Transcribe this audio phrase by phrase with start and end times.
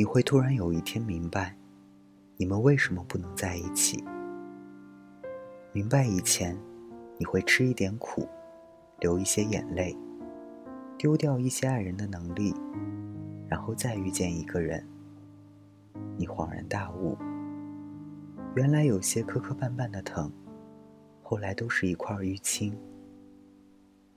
[0.00, 1.54] 你会突然有一天明白，
[2.38, 4.02] 你们为什么不能在一起。
[5.74, 6.56] 明白以前，
[7.18, 8.26] 你会吃一点苦，
[9.00, 9.94] 流一些眼泪，
[10.96, 12.54] 丢掉一些爱人的能力，
[13.46, 14.82] 然后再遇见一个人，
[16.16, 17.14] 你恍然大悟，
[18.56, 20.32] 原来有些磕磕绊绊的疼，
[21.22, 22.74] 后来都是一块淤青。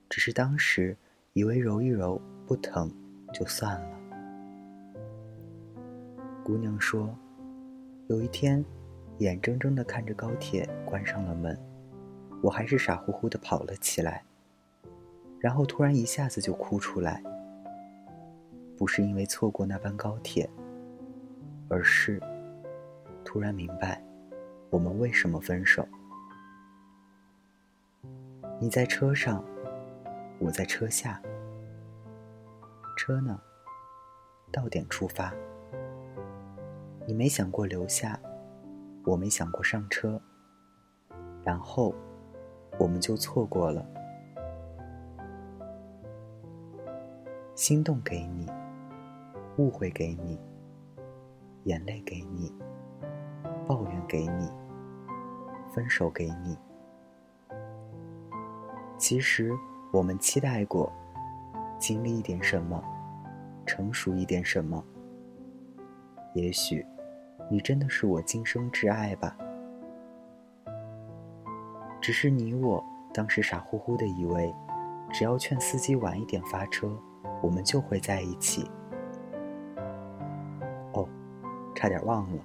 [0.08, 0.96] 只是当时
[1.34, 2.90] 以为揉一揉不疼
[3.34, 4.03] 就算了。
[6.44, 7.08] 姑娘说
[8.08, 8.62] ：“有一天，
[9.16, 11.58] 眼睁睁的看着高铁关上了门，
[12.42, 14.22] 我还是傻乎乎的跑了起来，
[15.40, 17.22] 然后突然一下子就哭出来。
[18.76, 20.46] 不是因为错过那班高铁，
[21.70, 22.20] 而是
[23.24, 24.04] 突然明白
[24.68, 25.88] 我们为什么分手。
[28.60, 29.42] 你在车上，
[30.38, 31.22] 我在车下，
[32.98, 33.40] 车呢，
[34.52, 35.32] 到点出发。”
[37.06, 38.18] 你没想过留下，
[39.04, 40.18] 我没想过上车，
[41.42, 41.94] 然后
[42.78, 43.86] 我们就错过了。
[47.54, 48.46] 心动给你，
[49.58, 50.40] 误会给你，
[51.64, 52.50] 眼泪给你，
[53.66, 54.50] 抱怨给你，
[55.74, 56.56] 分手给你。
[58.96, 59.52] 其实
[59.92, 60.90] 我们期待过，
[61.78, 62.82] 经历一点什么，
[63.66, 64.82] 成熟一点什么，
[66.34, 66.84] 也许。
[67.50, 69.36] 你真的是我今生挚爱吧？
[72.00, 74.54] 只是你我当时傻乎乎的以为，
[75.12, 76.90] 只要劝司机晚一点发车，
[77.42, 78.68] 我们就会在一起。
[80.92, 81.08] 哦，
[81.74, 82.42] 差点忘了。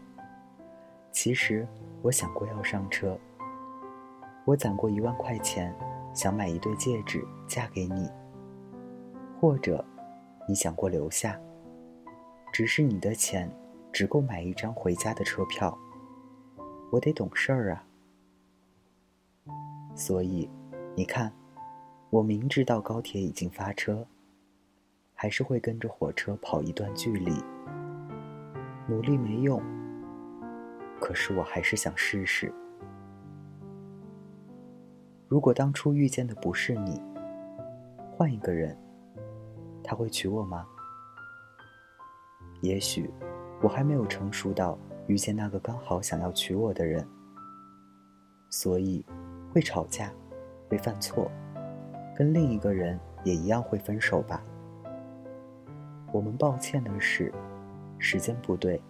[1.11, 1.67] 其实
[2.01, 3.17] 我想过要上车，
[4.45, 5.73] 我攒过一万块钱，
[6.13, 8.09] 想买一对戒指嫁给你。
[9.41, 9.83] 或者，
[10.47, 11.39] 你想过留下，
[12.53, 13.49] 只是你的钱。
[13.91, 15.77] 只够买一张回家的车票，
[16.91, 17.83] 我得懂事儿啊。
[19.95, 20.49] 所以，
[20.95, 21.33] 你看，
[22.09, 24.07] 我明知道高铁已经发车，
[25.13, 27.43] 还是会跟着火车跑一段距离。
[28.87, 29.61] 努力没用，
[30.99, 32.53] 可是我还是想试试。
[35.27, 37.01] 如果当初遇见的不是你，
[38.11, 38.75] 换一个人，
[39.83, 40.65] 他会娶我吗？
[42.61, 43.11] 也许。
[43.61, 44.77] 我还没有成熟到
[45.07, 47.05] 遇见那个刚好想要娶我的人，
[48.49, 49.05] 所以
[49.53, 50.11] 会吵架，
[50.69, 51.29] 会犯错，
[52.15, 54.41] 跟另一个人也一样会分手吧。
[56.11, 57.33] 我们抱歉的是，
[57.97, 58.81] 时间不对，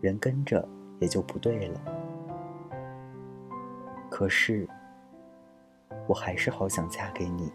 [0.00, 0.68] 人跟着
[1.00, 1.80] 也就不对了。
[4.10, 4.68] 可是，
[6.06, 7.50] 我还是好想嫁给你。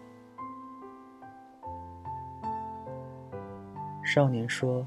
[4.04, 4.84] 少年说。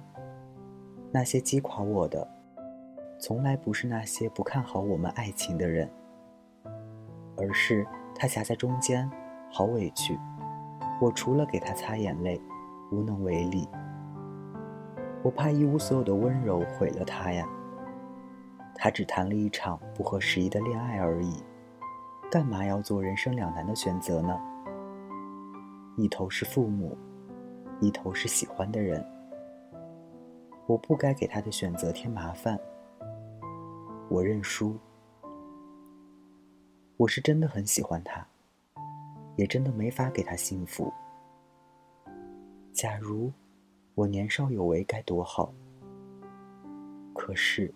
[1.16, 2.28] 那些击垮我的，
[3.20, 5.88] 从来不是那些不看好我们爱情的人，
[7.38, 7.86] 而是
[8.16, 9.08] 他夹在中间，
[9.52, 10.20] 好委屈。
[11.00, 12.42] 我除了给他擦眼泪，
[12.92, 13.70] 无能为力。
[15.22, 17.48] 我怕一无所有的温柔毁了他呀。
[18.74, 21.44] 他只谈了一场不合时宜的恋爱而已，
[22.32, 24.36] 干嘛要做人生两难的选择呢？
[25.96, 26.98] 一头是父母，
[27.80, 29.06] 一头是喜欢的人。
[30.66, 32.58] 我不该给他的选择添麻烦，
[34.10, 34.78] 我认输。
[36.96, 38.26] 我是真的很喜欢他，
[39.36, 40.92] 也真的没法给他幸福。
[42.72, 43.30] 假如
[43.94, 45.54] 我年少有为该多好。
[47.14, 47.72] 可是，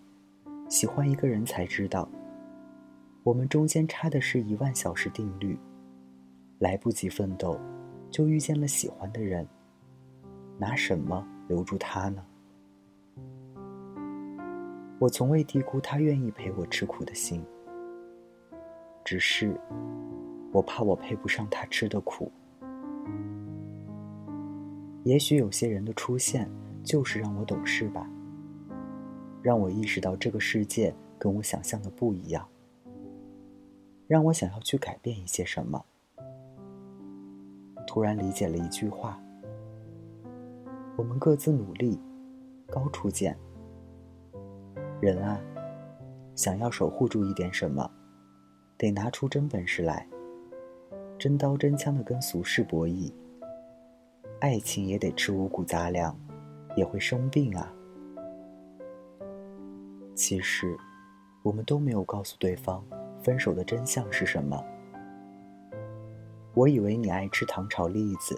[0.69, 2.07] 喜欢一个人才知道，
[3.23, 5.59] 我们中间差的是一万小时定律，
[6.59, 7.59] 来不及奋斗，
[8.09, 9.45] 就遇见了喜欢的人，
[10.57, 12.25] 拿什么留住他呢？
[14.99, 17.45] 我从未低估他愿意陪我吃苦的心，
[19.05, 19.55] 只是
[20.51, 22.31] 我怕我配不上他吃的苦。
[25.03, 26.49] 也许有些人的出现
[26.83, 28.09] 就是让我懂事吧，
[29.43, 32.47] 让我意识到这个世界跟我想象的不一样，
[34.07, 35.85] 让我想要去改变一些什么。
[37.85, 39.21] 突然理解了一句话：
[40.97, 41.99] 我们各自努力，
[42.65, 43.37] 高处见。
[44.99, 45.39] 人啊，
[46.35, 47.87] 想要守护住一点什么，
[48.79, 50.07] 得拿出真本事来，
[51.19, 53.13] 真刀真枪的跟俗世博弈。
[54.39, 56.17] 爱情也得吃五谷杂粮，
[56.75, 57.71] 也会生病啊。
[60.15, 60.75] 其实，
[61.43, 62.83] 我们都没有告诉对方
[63.21, 64.59] 分手的真相是什么。
[66.55, 68.35] 我以为你爱吃糖炒栗子，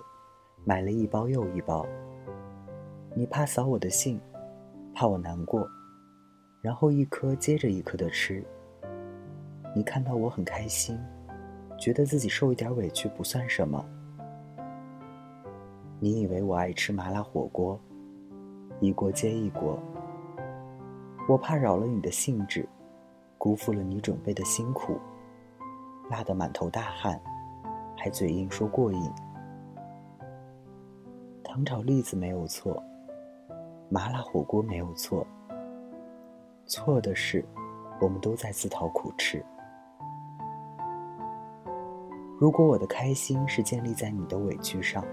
[0.66, 1.86] 买了一包又一包。
[3.16, 4.20] 你怕扫我的兴。
[4.94, 5.66] 怕我难过，
[6.62, 8.44] 然后一颗接着一颗的吃。
[9.76, 11.00] 你看到我很开心，
[11.78, 13.86] 觉得自己受一点委屈不算什么。
[16.00, 17.80] 你以为我爱吃麻辣火锅，
[18.80, 19.80] 一锅接一锅。
[21.28, 22.68] 我怕扰了你的兴致，
[23.38, 25.00] 辜负了你准备的辛苦，
[26.10, 27.22] 辣得满头大汗，
[27.96, 29.12] 还嘴硬说过瘾。
[31.44, 32.82] 糖炒栗子没有错，
[33.90, 35.26] 麻辣火锅没有错。
[36.70, 37.44] 错的是，
[38.00, 39.44] 我们都在自讨苦吃。
[42.38, 45.04] 如果我的开心是建立在你的委屈上，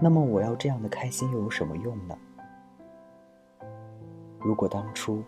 [0.00, 2.18] 那么我要这样的开心又有什么用呢？
[4.40, 5.22] 如果当初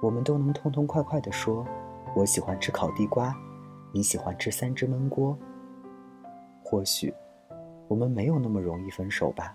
[0.00, 1.66] 我们都能痛痛快快地说
[2.16, 3.36] “我喜欢吃烤地瓜，
[3.92, 5.38] 你喜欢吃三只焖锅”，
[6.64, 7.12] 或许
[7.88, 9.52] 我们没有那么容易分手吧。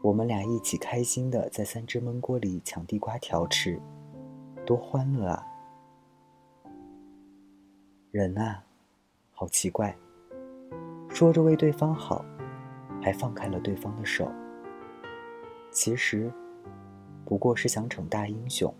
[0.00, 3.80] 我们俩一起开心的在三只焖锅里抢地瓜条吃，
[4.64, 5.44] 多欢乐啊！
[8.12, 8.62] 人啊，
[9.32, 9.94] 好奇怪，
[11.08, 12.24] 说着为对方好，
[13.02, 14.30] 还放开了对方的手。
[15.72, 16.32] 其实，
[17.24, 18.72] 不过是想逞大英雄，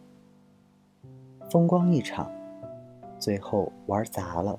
[1.50, 2.31] 风光一场，
[3.19, 4.56] 最后玩砸了，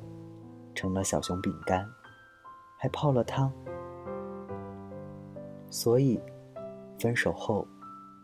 [0.75, 1.89] 成了小熊饼干，
[2.77, 3.49] 还泡了汤。
[5.69, 6.19] 所以，
[6.99, 7.65] 分手后，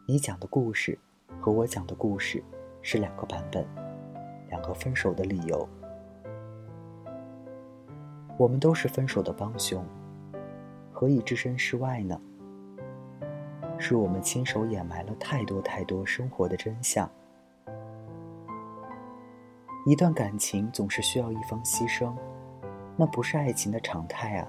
[0.06, 1.00] 你讲的故事
[1.40, 2.44] 和我讲的故事
[2.82, 3.66] 是两个版本，
[4.50, 5.68] 两个分手的理由。
[8.38, 9.82] 我们都是分手的帮凶，
[10.92, 12.20] 何以置身事外呢？
[13.78, 17.10] 是我们亲手掩埋了太多太多生活的真相。
[19.86, 22.14] 一段感情总是需要一方牺牲，
[22.98, 24.46] 那不是爱情的常态啊。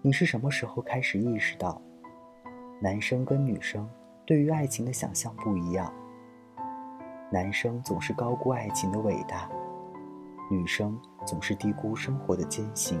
[0.00, 1.82] 你是什么时候开始意识到，
[2.78, 3.88] 男生跟女生
[4.26, 5.90] 对于爱情的想象不一样？
[7.30, 9.48] 男生总是高估爱情的伟大，
[10.50, 13.00] 女生总是低估生活的艰辛，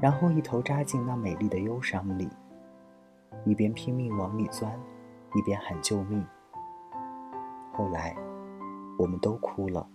[0.00, 2.28] 然后一头扎进那美丽的忧伤里。
[3.44, 4.72] 一边拼命往里钻，
[5.34, 6.24] 一边喊救命。
[7.72, 8.16] 后来，
[8.98, 9.86] 我们都哭了。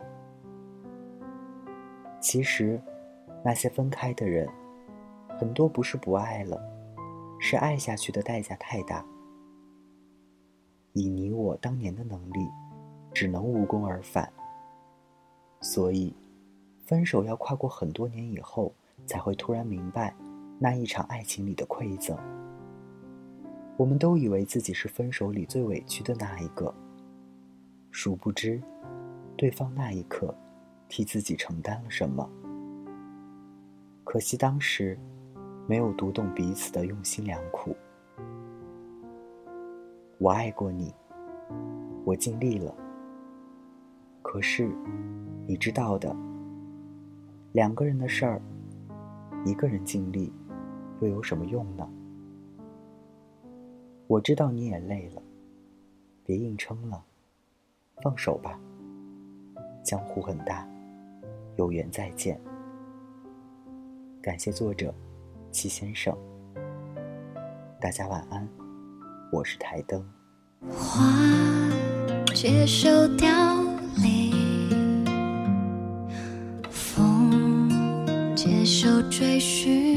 [2.20, 2.82] 其实，
[3.44, 4.48] 那些分开的人，
[5.40, 6.62] 很多不是不爱了，
[7.46, 9.06] 是爱下去的代价太大。
[10.94, 12.48] 以你我当年的能力，
[13.14, 14.32] 只能无功而返。
[15.60, 16.16] 所以，
[16.86, 18.74] 分手要跨过很多年以后，
[19.06, 20.16] 才会突然明白
[20.58, 22.18] 那一场爱情里的馈赠。
[23.76, 26.74] 我们都以为自己是分手里最委屈的那一个，
[27.92, 28.62] 殊不知，
[29.36, 30.34] 对方那一刻
[30.88, 32.26] 替自己承担了什么。
[34.06, 34.98] 可惜当时
[35.66, 37.76] 没有读懂彼此的用心良苦。
[40.18, 40.94] 我爱过你，
[42.04, 42.76] 我尽力了。
[44.22, 44.70] 可是，
[45.48, 46.16] 你知道的，
[47.54, 48.42] 两个人的事儿，
[49.46, 50.34] 一个人尽力，
[51.00, 51.90] 又有什么用呢？
[54.08, 55.22] 我知道你也累了，
[56.26, 57.04] 别硬撑了，
[58.02, 58.60] 放手吧。
[59.82, 60.68] 江湖很大，
[61.56, 62.40] 有缘再见。
[64.22, 64.94] 感谢作者
[65.54, 66.12] 齐先生，
[67.80, 68.50] 大家晚安。
[69.32, 70.04] 我是台灯。
[70.68, 71.04] 花
[72.34, 73.30] 接受凋
[73.98, 75.06] 零，
[76.72, 77.70] 风
[78.36, 79.93] 接受追寻，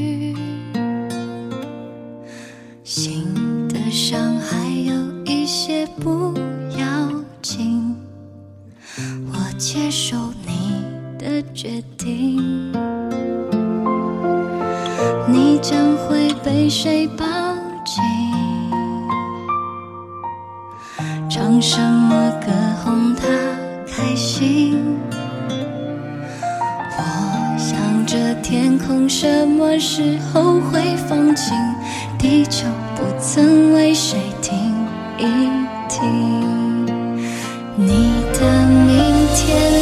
[17.87, 18.03] 紧？
[21.29, 22.51] 唱什么歌
[22.83, 23.25] 哄他
[23.87, 24.77] 开心？
[26.97, 31.55] 我想着天空什么时候会放晴？
[32.19, 32.67] 地球。
[32.97, 34.57] 不曾为谁停
[35.19, 35.23] 一
[35.87, 36.83] 停，
[37.75, 39.76] 你的明天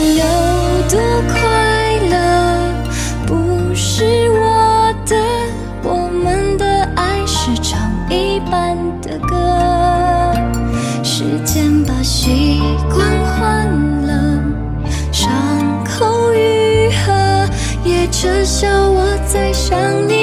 [19.68, 20.15] 想你。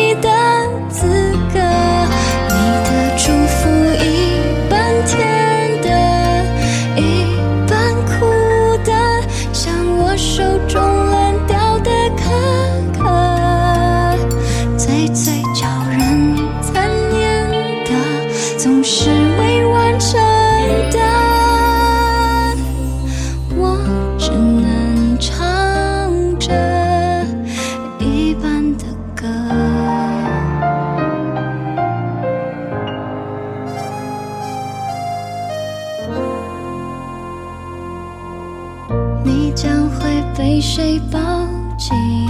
[40.53, 41.19] 被谁抱
[41.79, 42.22] 紧？